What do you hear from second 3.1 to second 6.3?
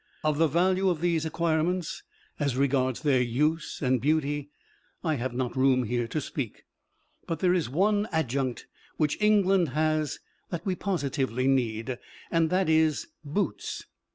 use and beauty, I have not room here to